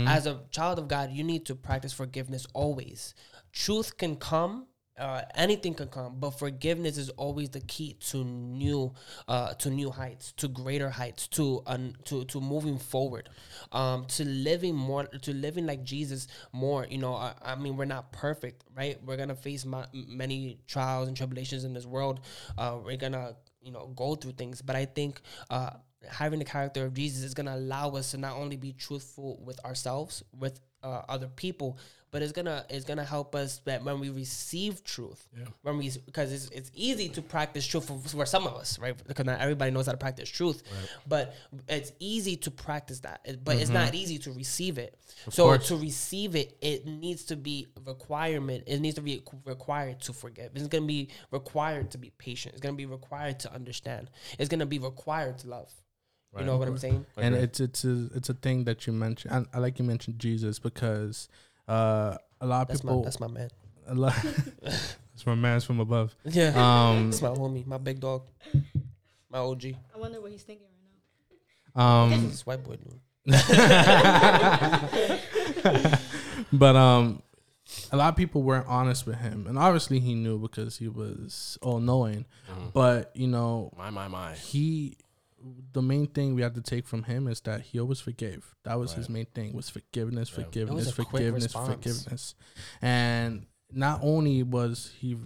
[0.06, 3.14] As a child of God, you need to practice forgiveness always.
[3.52, 4.66] Truth can come.
[5.00, 8.92] Uh, anything can come, but forgiveness is always the key to new,
[9.28, 11.62] uh, to new heights, to greater heights, to
[12.04, 13.30] to to moving forward,
[13.72, 16.86] um, to living more, to living like Jesus more.
[16.88, 18.98] You know, I, I mean, we're not perfect, right?
[19.04, 22.20] We're gonna face ma- many trials and tribulations in this world.
[22.58, 25.68] Uh, we're gonna you know go through things but i think uh
[26.08, 29.38] having the character of jesus is going to allow us to not only be truthful
[29.44, 31.78] with ourselves with uh, other people
[32.10, 35.28] but it's gonna it's gonna help us that when we receive truth
[35.62, 38.96] when we because it's, it's easy to practice truth for, for some of us right?
[39.06, 40.62] Because not everybody knows how to practice truth
[41.06, 41.34] but
[41.68, 44.98] it's easy to practice that but it's not easy to receive it.
[45.30, 45.68] So course.
[45.68, 50.52] to receive it it needs to be requirement it needs to be required to forgive.
[50.54, 52.54] It's to be required to be patient.
[52.54, 54.10] It's to be required to understand.
[54.38, 55.72] It's to be required to love
[56.38, 57.44] you know what i'm saying and Agree.
[57.44, 59.32] it's it's a it's a thing that you mentioned.
[59.34, 61.28] And I like you mentioned Jesus because
[61.68, 63.02] uh, a lot of that's my people.
[63.04, 63.50] that's my man
[63.88, 64.14] a lot,
[64.62, 66.14] it's my man's from above.
[66.24, 68.22] yeah Um, that's my homie my big dog
[69.30, 70.76] my og I wonder what he's thinking right
[71.74, 72.02] now.
[72.02, 72.76] Um, This white boy.
[72.76, 73.00] dude.
[76.52, 77.22] but um,
[77.92, 81.58] a lot of people weren't honest with him, and obviously he knew because he was
[81.62, 82.24] all knowing.
[82.72, 84.34] But you know, My, my, my.
[84.34, 84.96] he
[85.72, 88.54] the main thing we have to take from him is that he always forgave.
[88.64, 92.34] That was his main thing was forgiveness, forgiveness, quick forgiveness, forgiveness.
[92.82, 95.16] And not only was he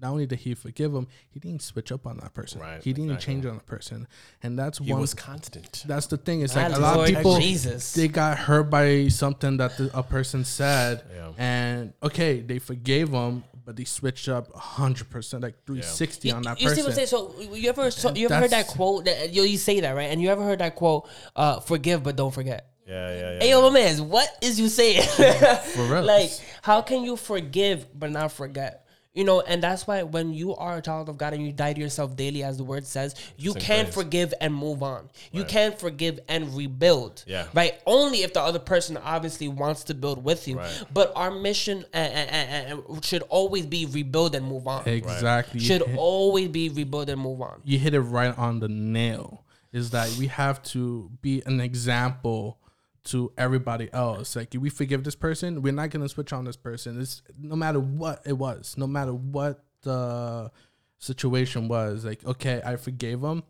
[0.00, 2.60] not only did he forgive him, he didn't switch up on that person.
[2.60, 3.34] Right, he didn't exactly.
[3.34, 4.08] change on the person.
[4.42, 5.84] And that's He one was constant.
[5.86, 6.40] that's the thing.
[6.40, 7.92] It's like a lot of people Jesus.
[7.92, 11.32] they got hurt by something that the, a person said, Yeah.
[11.38, 16.34] and okay, they forgave him, but they switched up hundred percent, like three sixty You,
[16.34, 16.84] on that you see person.
[16.84, 17.06] what I'm saying?
[17.48, 19.04] So you ever so, you ever heard that quote?
[19.04, 20.10] That you, you say that right?
[20.10, 21.08] And you ever heard that quote?
[21.34, 22.68] Uh, forgive but don't forget.
[22.86, 23.38] Yeah, yeah, yeah.
[23.40, 25.02] Hey, yo, my man, what is you saying?
[25.02, 26.02] For real.
[26.04, 26.30] like,
[26.62, 28.81] how can you forgive but not forget?
[29.14, 31.74] You know, and that's why when you are a child of God and you die
[31.74, 33.94] to yourself daily, as the word says, you can praise.
[33.94, 35.10] forgive and move on.
[35.32, 37.22] You can forgive and rebuild.
[37.26, 37.46] Yeah.
[37.52, 37.78] Right.
[37.86, 40.56] Only if the other person obviously wants to build with you.
[40.56, 40.84] Right.
[40.94, 44.88] But our mission uh, uh, uh, uh, should always be rebuild and move on.
[44.88, 45.60] exactly.
[45.60, 47.60] You Should hit- always be rebuild and move on.
[47.64, 49.44] you hit it right on the nail
[49.74, 52.58] is that we have to be an example
[53.04, 54.36] to everybody else.
[54.36, 57.00] Like we forgive this person we're not going to switch on this person.
[57.00, 60.50] It's no matter what it was no matter what the
[60.98, 63.42] situation was like okay i forgave him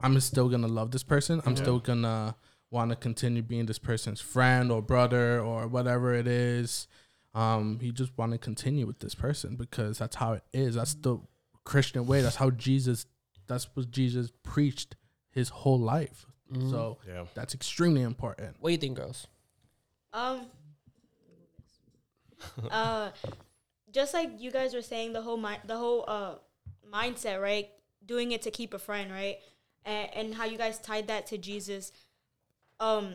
[0.00, 1.42] i'm still going to love this person.
[1.44, 2.36] I'm still going to
[2.70, 6.86] want to continue being this person's friend or brother or whatever it is.
[7.34, 10.74] Um he just want to continue with this person because that's how it is.
[10.74, 11.18] That's the
[11.64, 12.20] christian way.
[12.22, 13.06] That's how jesus
[13.46, 14.96] that's what jesus preached
[15.30, 16.25] his whole life
[16.70, 17.24] so Yeah.
[17.34, 19.26] that's extremely important What do you think, girls?
[20.12, 20.46] Um.
[22.70, 23.10] uh,
[23.90, 26.34] just like you guys were saying, the whole mi- the whole uh
[26.92, 27.70] mindset, right?
[28.04, 29.38] Doing it to keep a friend, right?
[29.84, 31.92] And, and how you guys tied that to Jesus.
[32.80, 33.14] Um,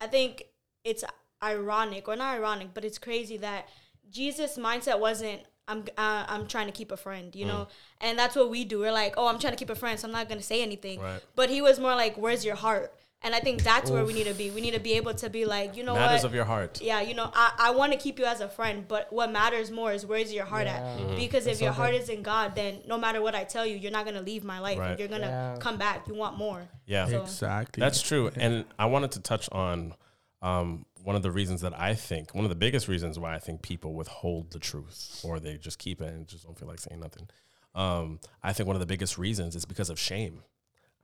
[0.00, 0.44] I think
[0.84, 1.04] it's
[1.42, 3.68] ironic, or not ironic, but it's crazy that
[4.10, 5.42] Jesus' mindset wasn't.
[5.68, 7.68] I'm uh, I'm trying to keep a friend, you know,
[8.00, 8.78] and that's what we do.
[8.80, 11.00] We're like, oh, I'm trying to keep a friend, so I'm not gonna say anything.
[11.00, 11.20] Right.
[11.34, 12.92] But he was more like, where's your heart?
[13.22, 14.50] And I think that's where we need to be.
[14.50, 16.26] We need to be able to be like, you know Matters what?
[16.28, 16.80] of your heart.
[16.82, 19.70] yeah, you know, I, I want to keep you as a friend, but what matters
[19.70, 20.76] more is where's your heart Yeah.
[20.76, 20.82] at?
[21.00, 21.16] Mm-hmm.
[21.16, 22.02] Because That's if your so heart good.
[22.02, 24.60] is in God, then no matter what I tell you, you're not gonna leave my
[24.60, 24.78] life.
[24.78, 24.96] Right.
[24.98, 25.56] You're gonna Yeah.
[25.58, 26.06] come back.
[26.06, 26.68] You want more.
[26.84, 27.08] Yeah.
[27.08, 28.30] So- exactly That's true.
[28.36, 29.94] And I wanted to touch on
[30.42, 33.38] um, one of the reasons that I think, one of the biggest reasons why I
[33.38, 36.80] think people withhold the truth or they just keep it and just don't feel like
[36.80, 37.28] saying nothing.
[37.76, 40.42] Um, I think one of the biggest reasons is because of shame.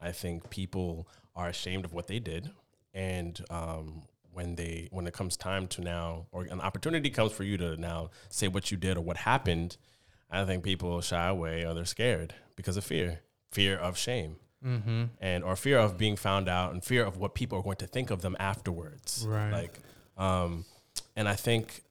[0.01, 2.51] I think people are ashamed of what they did.
[2.93, 7.45] And um, when they when it comes time to now or an opportunity comes for
[7.45, 9.77] you to now say what you did or what happened,
[10.29, 13.21] I think people shy away or they're scared because of fear,
[13.53, 15.05] fear of shame mm-hmm.
[15.21, 17.87] and or fear of being found out and fear of what people are going to
[17.87, 19.25] think of them afterwards.
[19.29, 19.51] Right.
[19.51, 19.79] Like,
[20.17, 20.65] um,
[21.17, 21.83] and I think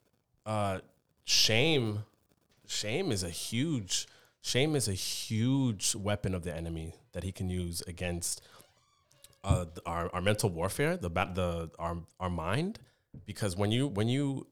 [0.45, 0.79] uh,
[1.25, 2.03] shame,
[2.67, 4.07] shame is a huge,
[4.41, 8.41] shame is a huge weapon of the enemy that he can use against
[9.43, 12.79] uh, our, our mental warfare, the the our our mind,
[13.25, 14.47] because when you when you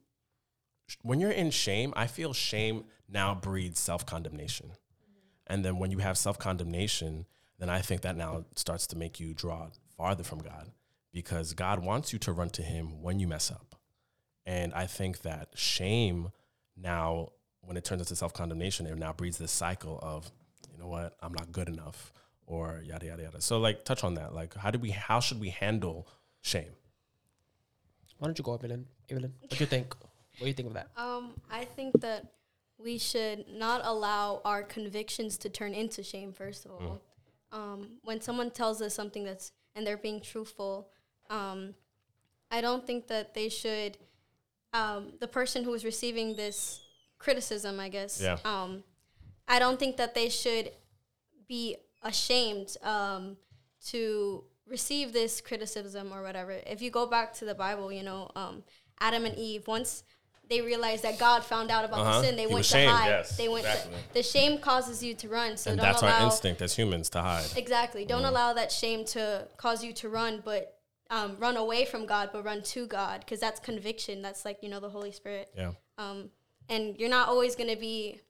[1.03, 4.71] when you're in shame, I feel shame now breeds self condemnation.
[5.47, 7.25] And then when you have self condemnation,
[7.59, 10.71] then I think that now starts to make you draw farther from God
[11.11, 13.75] because God wants you to run to Him when you mess up.
[14.45, 16.31] And I think that shame
[16.75, 17.29] now,
[17.61, 20.31] when it turns into self condemnation, it now breeds this cycle of,
[20.71, 22.11] you know what, I'm not good enough,
[22.47, 23.41] or yada yada yada.
[23.41, 24.33] So like, touch on that.
[24.33, 26.07] Like, how do we, how should we handle
[26.41, 26.71] shame?
[28.17, 28.83] Why don't you go, Abilynn?
[29.09, 29.95] Abilynn, what do you think?
[29.95, 30.89] What do you think of that?
[30.97, 32.25] Um, I think that
[32.77, 36.33] we should not allow our convictions to turn into shame.
[36.33, 37.01] First of all,
[37.51, 40.89] um, when someone tells us something that's and they're being truthful,
[41.29, 41.75] um,
[42.51, 43.97] I don't think that they should.
[44.71, 46.81] Um, the person who is receiving this
[47.17, 48.21] criticism, I guess.
[48.21, 48.37] Yeah.
[48.45, 48.83] Um,
[49.47, 50.71] I don't think that they should
[51.47, 53.35] be ashamed um,
[53.87, 56.51] to receive this criticism or whatever.
[56.67, 58.63] If you go back to the Bible, you know, um,
[59.01, 60.03] Adam and Eve, once
[60.47, 62.21] they realized that God found out about Uh-huh.
[62.21, 63.07] the sin, they He went to shamed, hide.
[63.07, 63.65] yes, they went.
[63.65, 63.93] exactly.
[63.93, 66.75] To, the shame causes you to run, so and don't that's allow our instinct as
[66.75, 67.45] humans to hide.
[67.55, 68.05] exactly.
[68.05, 68.29] Don't Mm-hmm.
[68.29, 70.78] allow that shame to cause you to run, but
[71.09, 74.21] um, run away from God, but run to God, because that's conviction.
[74.21, 75.71] That's like you know the Holy Spirit Yeah.
[75.97, 76.29] um,
[76.69, 78.21] and you're not always going to be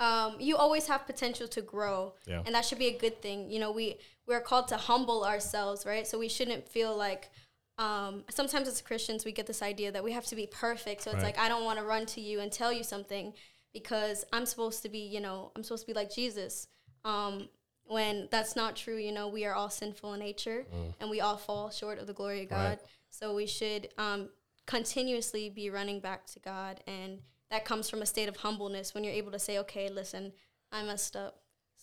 [0.00, 2.42] um, you always have potential to grow Yeah.
[2.46, 3.96] and that should be a good thing you know we
[4.26, 7.30] we're called to humble ourselves right so we shouldn't feel like
[7.78, 11.10] um, sometimes as christians we get this idea that we have to be perfect so
[11.10, 11.34] it's Right.
[11.34, 13.32] like i don't want to run to you and tell you something
[13.72, 16.68] because i'm supposed to be you know i'm supposed to be like jesus
[17.04, 17.48] um,
[17.88, 18.96] when that's not true.
[18.96, 20.66] You know, we are all sinful in nature,
[21.00, 22.68] and we all fall short of the glory of God.
[22.70, 22.78] Right.
[23.10, 24.28] So we should um,
[24.66, 27.18] continuously be running back to God, and
[27.50, 30.32] that comes from a state of humbleness when you're able to say, "Okay, listen,
[30.70, 31.40] I messed up."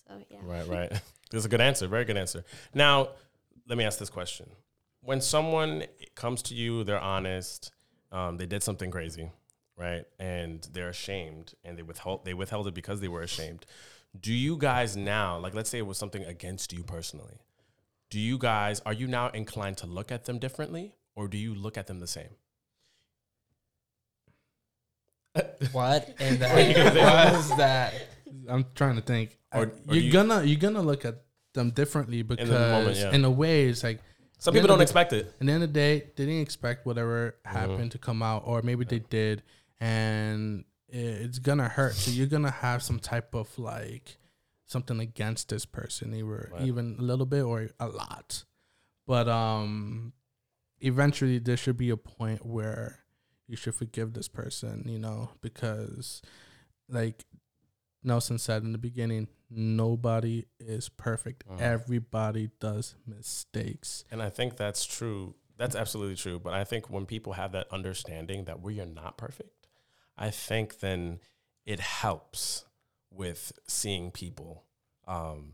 [0.07, 0.37] So yeah.
[0.43, 0.91] Right, right.
[1.31, 1.87] That's a good answer.
[1.87, 2.45] Very good answer.
[2.73, 3.09] Now,
[3.67, 4.49] let me ask this question:
[5.01, 7.71] When someone comes to you, they're honest,
[8.11, 9.31] um, they did something crazy,
[9.75, 13.65] right, and they're ashamed, and they withheld they withheld it because they were ashamed.
[14.19, 17.39] Do you guys now, like, let's say it was something against you personally?
[18.09, 21.53] Do you guys are you now inclined to look at them differently, or do you
[21.55, 22.29] look at them the same?
[25.71, 27.93] What in the heck was that?
[28.47, 29.37] I'm trying to think.
[29.53, 31.23] Or- or you're you- gonna you're gonna look at
[31.53, 33.13] them differently because the moment, yeah.
[33.13, 34.01] in a way it's like
[34.37, 35.25] Some people don't the- expect it.
[35.27, 37.57] At the end of the day, they didn't expect whatever mm-hmm.
[37.57, 39.43] happened to come out, or maybe they did,
[39.79, 41.93] and i- it's gonna hurt.
[41.95, 44.17] So you're gonna have some type of like
[44.65, 46.61] something against this person, either Right.
[46.63, 48.45] even a little bit or a lot.
[49.05, 50.13] But um,
[50.79, 52.99] eventually there should be a point where
[53.47, 56.21] you should forgive this person, you know, because
[56.89, 57.25] like
[58.03, 61.47] Nelson said in the beginning, nobody is perfect.
[61.47, 61.59] Mhm.
[61.59, 64.03] Everybody does mistakes.
[64.11, 65.35] And I think that's true.
[65.57, 66.39] That's absolutely true.
[66.39, 69.64] But I think when people have that understanding that we are not perfect,
[70.17, 71.19] I think then
[71.65, 72.65] it helps
[73.11, 74.63] with seeing people
[75.07, 75.53] um,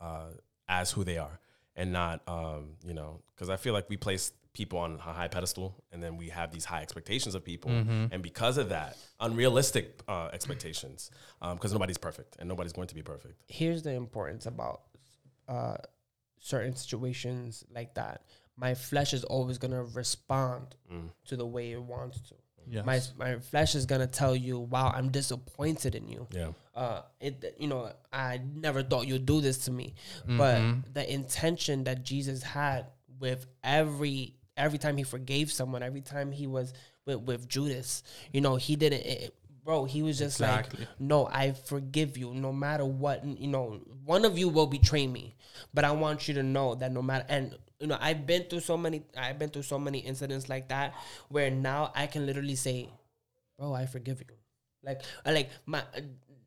[0.00, 0.30] uh,
[0.68, 1.40] as who they are
[1.76, 5.28] and not, um, you know, because I feel like we place people on a high
[5.28, 7.70] pedestal and then we have these high expectations of people.
[7.70, 11.10] And because of that, unrealistic uh, expectations,
[11.54, 13.40] because nobody's perfect and nobody's going to be perfect.
[13.46, 14.82] Here's the importance about
[15.48, 15.76] uh,
[16.40, 18.22] certain situations like that.
[18.56, 21.10] My flesh is always gonna respond Mm.
[21.26, 22.34] to the way it wants to.
[22.70, 22.84] Yes.
[22.86, 26.52] My my flesh is gonna tell you, "Wow, I'm disappointed in you." Yeah.
[26.74, 29.94] uh it you know i never thought you'd do this to me
[30.28, 30.36] Mm-hmm.
[30.38, 32.86] but the intention that jesus had
[33.18, 36.72] with every every time he forgave someone every time he was
[37.04, 40.80] with, with judas you know he didn't it, bro he was just Exactly.
[40.80, 45.06] like no i forgive you no matter what you know one of you will betray
[45.08, 45.34] me
[45.74, 48.60] but i want you to know that no matter and you know i've been through
[48.60, 50.94] so many i've been through so many incidents like that
[51.28, 52.88] where now i can literally say
[53.58, 54.34] bro i forgive you.
[54.84, 56.00] Like uh, like my uh,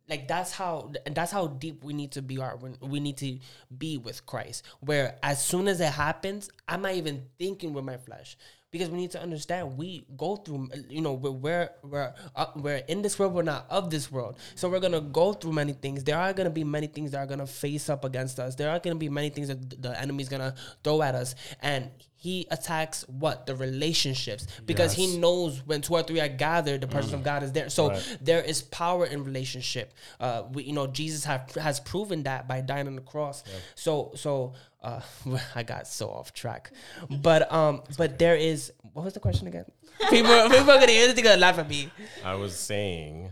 [0.09, 3.39] like that's how that's how deep we need to be our we need to
[3.77, 4.65] be with christ.
[4.79, 8.37] Where as soon as it happens i'm not even thinking with my flesh
[8.71, 12.81] because we need to understand we go through you know we're we're we're, uh, we're
[12.87, 14.37] in this world we're not of this world.
[14.55, 16.03] So we're gonna go through many things.
[16.03, 18.55] There are gonna be many things that are gonna face up against us.
[18.55, 21.35] There are gonna be many things that the enemy's gonna throw at us.
[21.61, 21.89] And
[22.21, 23.47] he attacks what?
[23.47, 24.45] The relationships.
[24.63, 27.67] Because he knows when two or three are gathered the presence of god is there.
[27.71, 28.17] So Right.
[28.21, 29.91] there is power in relationship.
[30.19, 33.43] Uh we, you know jesus have, has proven that by dying on the cross.
[33.73, 34.53] So so
[34.83, 35.01] uh
[35.55, 36.71] i got so off track.
[37.09, 39.65] But um but there is what was the question again?
[40.11, 41.89] People people are gonna hear this gonna laugh at me.
[42.23, 43.31] I was saying,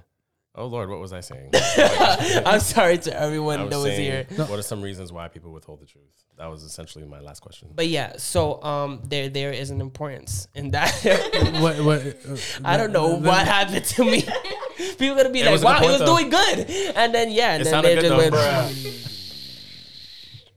[0.56, 1.52] oh Lord, what was I saying?
[2.46, 5.52] i'm sorry to everyone was that was saying, here What are some reasons why people
[5.52, 6.04] withhold the truth?
[6.38, 7.70] That was essentially my last question.
[7.76, 10.92] but yeah so um there there is an importance in that
[11.62, 14.22] what, what, uh, I don't know let- let what me- happened to me.
[14.98, 16.18] People gonna be It like, was a good "Wow, he point, was though.
[16.18, 16.58] doing good,"
[16.96, 18.32] and then yeah, and It then sounded they good, just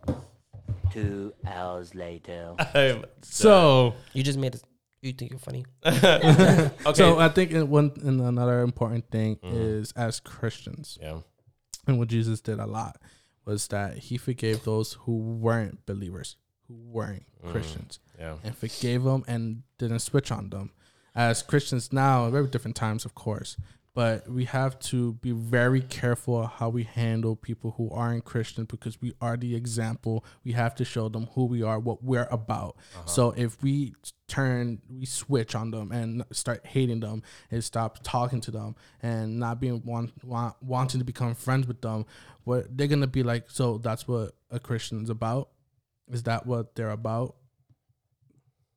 [0.06, 0.14] though.
[0.14, 0.92] went.
[0.92, 2.54] Two hours later.
[3.22, 4.62] So, You just made it.
[5.02, 5.66] You think you're funny?
[5.84, 6.70] okay.
[6.94, 9.56] so I think in one and another important thing mm-hmm.
[9.56, 11.18] is as Christians, yeah.
[11.88, 12.98] and what Jesus did a lot
[13.44, 16.36] was that he forgave those who weren't believers,
[16.68, 17.50] who weren't mm-hmm.
[17.50, 18.36] Christians, Yeah.
[18.44, 20.70] and forgave them and didn't switch on them.
[21.16, 23.56] As Christians now, very different times, of course,
[23.94, 29.00] but we have to be very careful how we handle people who aren't Christian because
[29.02, 30.24] we are the example.
[30.44, 32.76] We have to show them who we are, what we're about.
[33.04, 33.94] So if we
[34.28, 39.38] turn, we switch on them and start hating them and stop talking to them and
[39.38, 42.06] not being want, want wanting to become friends with them,
[42.44, 43.50] what they're gonna be like.
[43.50, 45.50] So that's what a Christian is about.
[46.10, 47.36] Is that what they're about?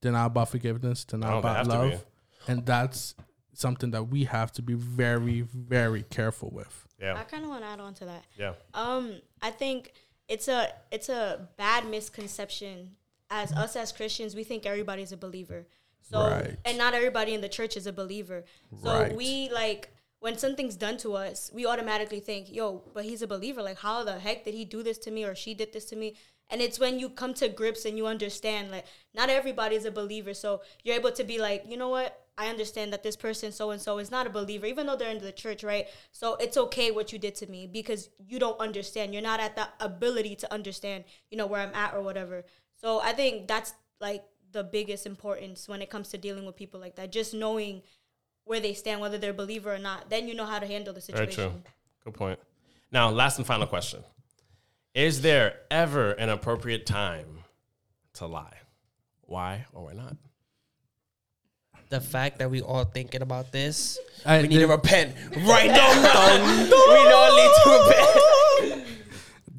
[0.01, 1.05] They're not about forgiveness.
[1.05, 2.05] They're not about love,
[2.47, 3.15] and that's
[3.57, 6.87] something that we have to be very, very careful with.
[6.99, 7.15] Yeah.
[7.19, 8.23] I kind of want to add on to that.
[8.37, 8.53] Yeah.
[8.73, 9.93] Um, I think
[10.27, 12.91] it's a it's a bad misconception.
[13.29, 15.65] As us as Christians, we think everybody's a believer.
[16.01, 16.55] So Right.
[16.63, 18.43] and not everybody in the church is a believer.
[18.83, 19.15] So Right.
[19.15, 19.89] we like
[20.19, 23.61] when something's done to us, we automatically think, "Yo, but he's a believer.
[23.61, 25.95] Like, how the heck did he do this to me or she did this to
[25.95, 26.15] me?"
[26.49, 29.91] And it's when you come to grips and you understand, like, not everybody is a
[29.91, 30.33] believer.
[30.33, 32.24] So you're able to be like, you know what?
[32.37, 35.09] I understand that this person so and so is not a believer, even though they're
[35.09, 35.87] in the church, right?
[36.11, 39.13] So it's okay what you did to me because you don't understand.
[39.13, 42.43] You're not at the ability to understand, you know, where I'm at or whatever.
[42.75, 46.79] So I think that's like the biggest importance when it comes to dealing with people
[46.79, 47.11] like that.
[47.11, 47.81] Just knowing
[48.43, 50.93] where they stand, whether they're a believer or not, then you know how to handle
[50.93, 51.35] the situation.
[51.35, 51.61] Very true.
[52.03, 52.39] Good point.
[52.91, 54.03] Now, last and final question:
[54.93, 57.43] Is there ever an appropriate time
[58.15, 58.57] to lie?
[59.21, 60.17] Why or why not?
[61.89, 66.03] The fact that we all thinking about this, I- we need to repent right dum
[66.03, 66.69] dum.
[66.69, 68.87] We all need to repent.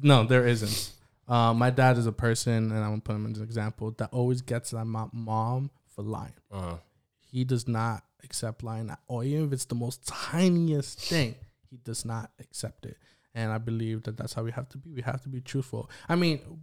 [0.01, 0.91] No, there isn't.
[1.27, 4.09] Uh, my dad is a person, and I'm gonna put him as an example that
[4.13, 6.33] always gets at my mom for lying.
[6.51, 6.75] Uh,
[7.19, 11.33] He does not accept lying at all, even if it's the most tiniest thing.
[11.69, 12.97] He does not accept it,
[13.33, 14.91] and I believe that that's how we have to be.
[14.91, 15.89] We have to be truthful.
[16.07, 16.57] I mean, we-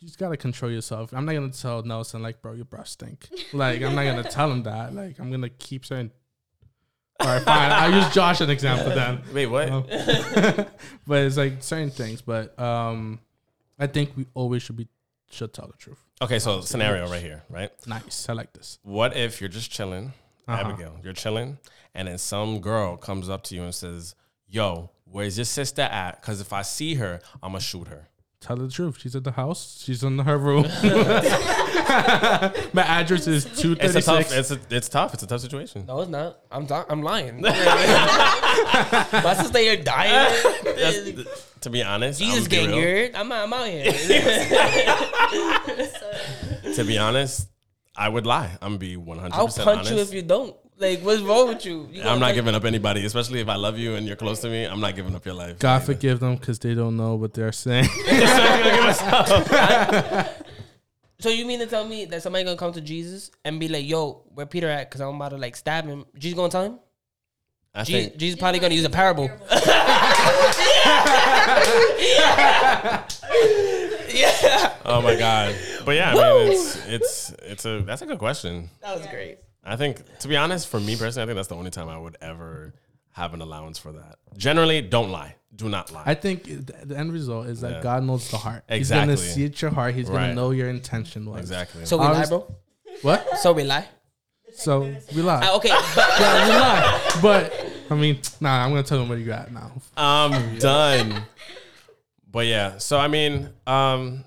[0.00, 1.12] you just gotta control yourself.
[1.12, 3.28] I'm not gonna tell Nelson like, bro, your breath stink.
[3.52, 4.94] Like, I'm not gonna tell him that.
[4.94, 6.10] Like, I'm gonna keep saying.
[7.18, 7.72] All right, fine.
[7.72, 9.22] I'll use Josh an example then.
[9.32, 9.70] wait, what?
[9.70, 9.84] Um,
[11.06, 12.20] but it's like certain things.
[12.20, 13.20] But um,
[13.78, 14.86] I think we always should be
[15.30, 16.02] should tell the truth.
[16.20, 17.70] Okay, so scenario right here, right?
[17.86, 18.28] Nice.
[18.28, 18.78] I like this.
[18.82, 20.12] What if you're just chilling,
[20.46, 20.60] Uh-huh.
[20.68, 20.98] Abigail?
[21.02, 21.58] You're chilling,
[21.94, 24.14] and then some girl comes up to you and says,
[24.46, 26.20] "Yo, where's your sister at?
[26.20, 28.08] Because if I see her, I'm gonna shoot her."
[28.40, 28.98] Tell her the truth.
[29.00, 29.82] She's at the house.
[29.84, 30.64] She's in her room.
[32.72, 34.28] My address is two It's thirty tough.
[34.28, 34.32] six.
[34.32, 35.14] It's a, it's tough.
[35.14, 35.86] It's a tough situation.
[35.86, 36.38] No, it's not.
[36.50, 37.40] I'm di- I'm lying.
[37.40, 40.42] My sister here dying.
[40.64, 42.78] That's- to be honest, Jesus I'm getting real.
[42.78, 43.14] weird.
[43.14, 43.92] I'm I'm out here.
[46.74, 47.48] To be honest,
[47.96, 48.50] I would lie.
[48.60, 49.92] I'm gonna be 100 I'll percent punch honest.
[49.94, 50.54] you if you don't.
[50.78, 51.88] Like, what's wrong with you?
[51.90, 54.40] You I'm not punch- giving up anybody, especially if I love you and you're close
[54.40, 54.64] to me.
[54.64, 55.58] I'm not giving up your life.
[55.58, 55.86] God either.
[55.86, 57.88] forgive them because they don't know what they're saying.
[61.18, 63.88] So you mean to tell me that somebody gonna come to Jesus and be like,
[63.88, 66.04] "Yo, where Peter at?" Because I'm about to like stab him.
[66.18, 66.78] Jesus gonna tell him.
[67.74, 69.30] I Je- think Jesus probably gonna use a parable.
[74.10, 75.54] yeah, Oh my god!
[75.86, 78.68] But yeah, I mean, it's it's it's a that's a good question.
[78.82, 79.38] that was great.
[79.66, 81.98] I think to be honest, for me personally, I think that's the only time I
[81.98, 82.74] would ever
[83.12, 84.16] have an allowance for that.
[84.36, 85.34] Generally, don't lie.
[85.54, 86.02] Do not lie.
[86.06, 87.82] I think the the end result is that Yeah.
[87.82, 88.64] God knows the heart.
[88.68, 89.12] Exactly.
[89.12, 89.94] He's gonna see at your heart.
[89.94, 91.40] He's gonna know your intention was.
[91.40, 91.84] exactly.
[91.86, 92.54] So we lie, bro.
[93.02, 93.38] What?
[93.38, 93.86] So we lie.
[94.54, 95.46] So we lie.
[95.46, 97.18] Uh, okay, yeah, we lie.
[97.22, 97.52] But
[97.90, 98.64] I mean, nah.
[98.64, 99.72] I'm gonna tell him where you at now.
[99.96, 101.22] I'm done.
[102.30, 104.24] But yeah, so I mean, um,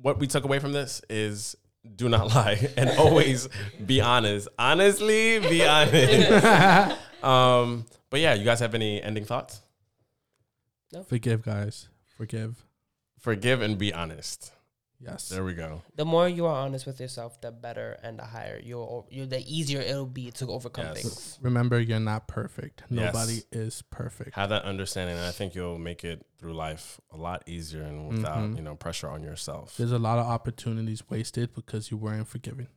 [0.00, 1.56] what we took away from this is
[1.96, 3.48] do not lie and always
[3.84, 4.48] be honest.
[4.58, 6.96] Honestly, be honest.
[7.24, 9.60] um, but yeah, you guys have any ending thoughts?
[10.92, 11.04] No.
[11.04, 11.88] Forgive, guys.
[12.16, 12.64] Forgive.
[13.18, 14.52] Forgive and be honest.
[15.02, 15.30] Yes.
[15.30, 15.80] There we go.
[15.96, 19.40] the more you are honest with yourself, the better and the higher you'll, you the
[19.50, 21.00] easier it'll be to overcome Yes.
[21.02, 21.38] things.
[21.40, 22.82] Remember, you're not perfect.
[22.90, 23.14] Yes.
[23.14, 24.34] Nobody is perfect.
[24.36, 28.08] Have that understanding, and I think you'll make it through life a lot easier and
[28.08, 28.56] without Mhm.
[28.56, 29.76] you know pressure on yourself.
[29.78, 32.68] There's a lot of opportunities wasted because you weren't forgiven.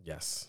[0.00, 0.48] Yes.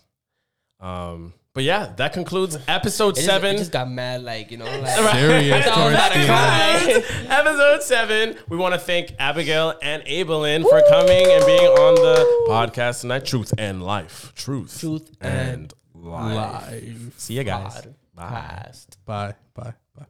[0.80, 3.56] Um, but yeah, that concludes episode It just, seven.
[3.56, 6.28] it just got mad, like you know, like Serious towards about to the end.
[6.28, 7.26] cry.
[7.40, 8.36] episode seven.
[8.48, 13.26] We want to thank Abigail and Abilynn for coming and being on the podcast tonight.
[13.26, 14.32] Truth and life.
[14.36, 14.80] Truth.
[14.80, 16.36] Truth and and life.
[16.72, 17.14] Live.
[17.18, 17.88] See you guys.
[18.14, 18.22] Bye.
[18.24, 18.88] Podcast.
[19.06, 19.36] Bye.
[19.56, 19.74] Bye.
[19.98, 20.06] Bye.